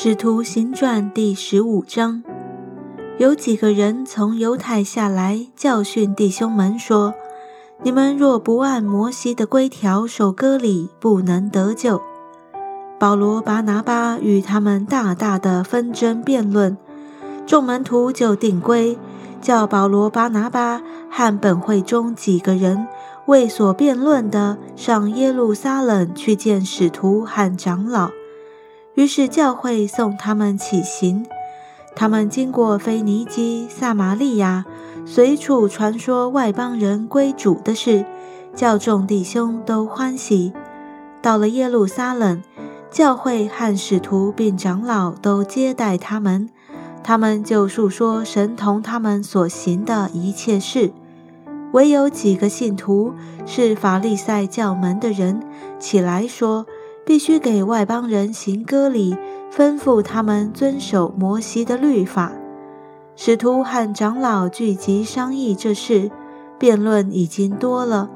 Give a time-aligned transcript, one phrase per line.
[0.00, 2.22] 使徒行传第十五章，
[3.18, 7.12] 有几个人从犹太下来，教训弟兄们说
[7.82, 12.00] ：“你们若不按摩西的规条守割礼，不能得救。”
[12.96, 16.78] 保罗、巴拿巴与他们大大的纷争辩论，
[17.44, 18.96] 众门徒就定规，
[19.40, 22.86] 叫保罗、巴拿巴和本会中几个人
[23.26, 28.12] 为所辩论的上耶路撒冷去见使徒和长老。
[28.98, 31.24] 于是教会送他们起行，
[31.94, 34.64] 他们经过腓尼基、撒玛利亚，
[35.06, 38.04] 随处传说外邦人归主的事，
[38.56, 40.52] 教众弟兄都欢喜。
[41.22, 42.42] 到了耶路撒冷，
[42.90, 46.48] 教会和使徒并长老都接待他们，
[47.04, 50.90] 他们就述说神同他们所行的一切事。
[51.70, 53.14] 唯有几个信徒
[53.46, 55.40] 是法利赛教门的人，
[55.78, 56.66] 起来说。
[57.08, 59.16] 必须给外邦人行割礼，
[59.50, 62.32] 吩咐他们遵守摩西的律法。
[63.16, 66.10] 使徒和长老聚集商议这事，
[66.58, 68.10] 辩论已经多了。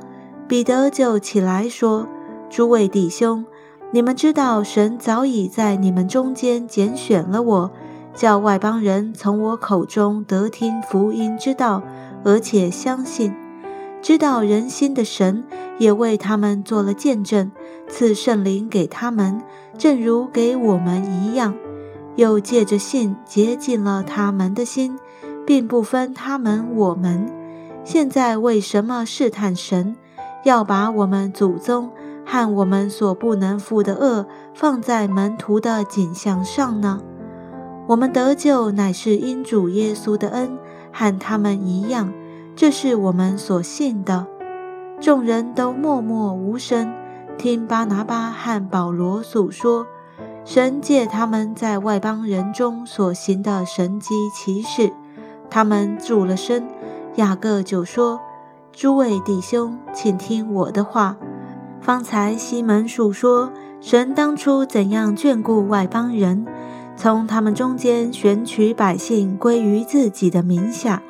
[0.47, 2.07] 彼得就起来说
[2.51, 3.47] ：“诸位弟兄，
[3.93, 7.71] 你们知道神早已在你们中间拣选了我，
[8.15, 11.83] 叫外邦人从我口中得听福音之道，
[12.25, 13.35] 而且相信。
[14.03, 15.45] 知道人心的神
[15.79, 17.51] 也为他们做了见证。”
[17.93, 19.43] 赐圣灵给他们，
[19.77, 21.55] 正如给我们一样，
[22.17, 24.99] 又借着信洁净了他们的心，
[25.47, 27.27] 并不分他们我们。
[27.85, 29.95] 现在为什么试探神，
[30.43, 31.91] 要把我们祖宗
[32.25, 37.03] 和我们所不能负的恶放在门徒的景象上呢？
[37.87, 40.57] 我们得救乃是因主耶稣的恩，
[40.91, 42.11] 和他们一样，
[42.57, 44.27] 这是我们所信的。
[44.99, 47.02] 众人都默默无声。
[47.39, 49.87] 听巴拿巴和保罗诉说，
[50.45, 54.93] 神借他们在外邦人中所行的神迹奇事，
[55.51, 56.67] 他们住了身。
[57.17, 58.21] 雅各就说
[58.73, 61.17] ：“诸位弟兄，请听我的话。
[61.81, 63.51] 方才西门述说，
[63.81, 66.47] 神当初怎样眷顾外邦人，
[66.97, 71.03] 从他们中间选取百姓归于自己的名下。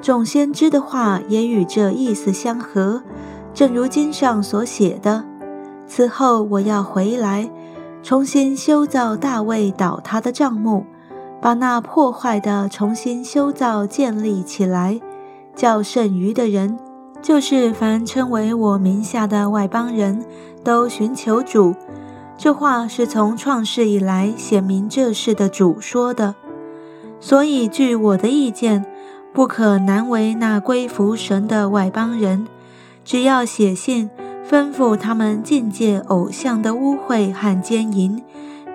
[0.00, 3.02] 众先知的话也与这意思相合，
[3.52, 5.24] 正如经上所写的。”
[5.86, 7.50] 此后我要回来，
[8.02, 10.84] 重新修造大卫倒塌的帐幕，
[11.40, 15.00] 把那破坏的重新修造建立起来，
[15.54, 16.78] 叫剩余的人，
[17.22, 20.24] 就是凡称为我名下的外邦人
[20.62, 21.74] 都寻求主。
[22.36, 26.34] 这话是从创世以来显明这事的主说的。
[27.20, 28.84] 所以据我的意见，
[29.32, 32.46] 不可难为那归服神的外邦人，
[33.04, 34.10] 只要写信。
[34.48, 38.22] 吩咐他们禁戒偶像的污秽和奸淫，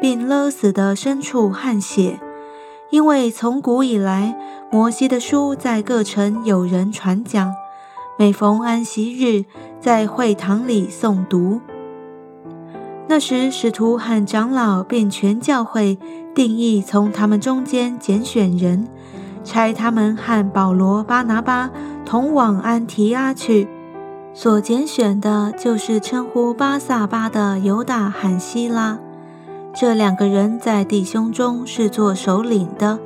[0.02, 2.20] 并勒死的牲畜和血，
[2.90, 4.36] 因为从古以来，
[4.72, 7.54] 摩西的书在各城有人传讲，
[8.18, 9.46] 每逢安息日，
[9.80, 11.62] 在会堂里诵读。
[13.08, 16.00] 那时，使徒和长老并全教会
[16.34, 18.88] 定义从他们中间拣选人，
[19.44, 21.70] 差他们和保罗、巴拿巴
[22.06, 23.68] 同往安提阿去。
[24.42, 28.98] 所拣选的就是称呼巴萨巴的犹大罕希拉，
[29.74, 32.98] 这两个人在弟兄中是做首领的。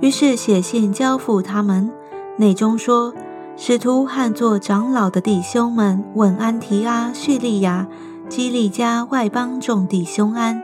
[0.00, 1.92] 于是写信交付他们，
[2.38, 3.12] 内中说：
[3.54, 7.86] 使徒和做长老的弟兄们问安提阿、叙利亚、
[8.30, 10.62] 基利家外邦众弟兄安。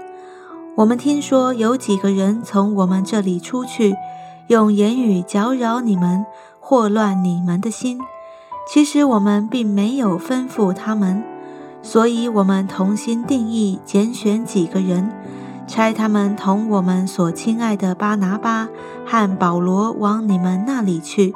[0.76, 3.94] 我们听说有几个人从我们这里出去，
[4.46, 6.24] 用言语搅扰你们，
[6.60, 8.00] 祸乱你们的心。
[8.70, 11.24] 其实我们并没有吩咐他们，
[11.82, 15.10] 所以我们同心定义拣选几个人，
[15.66, 18.68] 差他们同我们所亲爱的巴拿巴
[19.06, 21.34] 和保罗往你们那里去。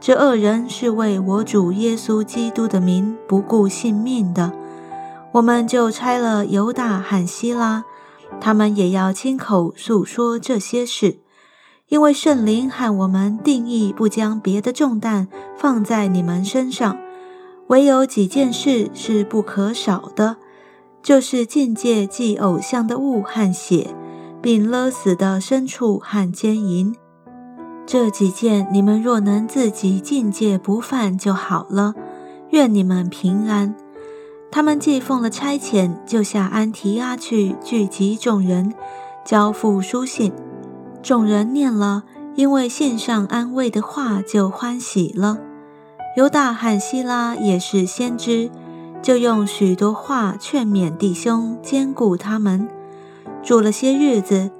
[0.00, 4.50] 这二人是为我主耶稣基督的名不顾性命的。
[5.32, 7.84] 我们就差了犹大和希拉，
[8.40, 11.18] 他们也要亲口诉说这些事。
[11.88, 16.96] 因为圣灵和我们定义不将别的重担放在你们身上，
[17.68, 20.36] 唯有几件事是不可少的，
[21.02, 23.94] 就是境界祭偶像的物和血，
[24.40, 26.96] 并勒死的牲畜和奸淫。
[27.86, 31.94] 这几件你们若能自己境界不犯就好了。
[32.50, 33.74] 愿你们平安。
[34.50, 38.72] 他们既奉了差遣，就下安提阿去聚集众人，
[39.24, 40.32] 交付书信。
[41.04, 42.04] 众人念了，
[42.34, 45.36] 因为献上安慰的话，就欢喜了。
[46.16, 48.50] 犹大和希拉也是先知，
[49.02, 52.66] 就用许多话劝勉弟兄，兼顾他们。
[53.42, 54.50] 住了些日子，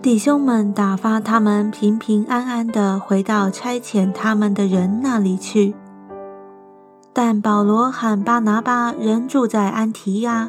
[0.00, 5.74] 弟兄们打发他们平平安安地回到差遣他们的人那里去。
[7.12, 10.48] 但保罗和巴拿巴仍住在安提亚，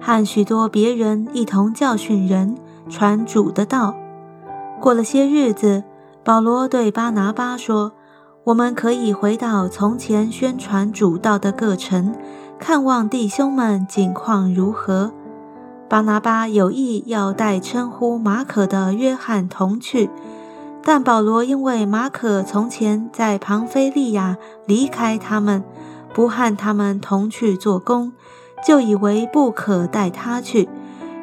[0.00, 2.56] 和许多别人一同教训人，
[2.88, 3.96] 传主的道。
[4.80, 5.82] 过了些日子，
[6.24, 7.92] 保罗对巴拿巴说
[8.44, 12.14] ：“我们可以回到从前宣传主道的各城，
[12.58, 15.12] 看望弟兄们景况如何。”
[15.88, 20.10] 巴拿巴有意要带称呼马可的约翰同去，
[20.84, 24.36] 但保罗因为马可从前在庞菲利亚
[24.66, 25.64] 离开他们。
[26.14, 28.12] 不和他们同去做工，
[28.66, 30.68] 就以为不可带他去，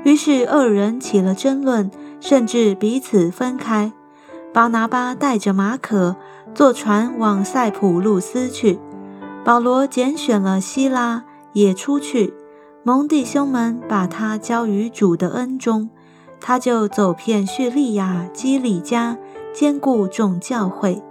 [0.03, 3.91] 于是二人起了争论，甚至彼此分开。
[4.53, 6.15] 巴拿巴带着马可
[6.53, 8.79] 坐船往塞浦路斯去，
[9.43, 12.33] 保罗拣选了希拉也出去。
[12.83, 15.89] 蒙弟兄们把他交于主的恩中，
[16.39, 19.17] 他就走遍叙利亚、基里加，
[19.53, 21.01] 兼顾众教会。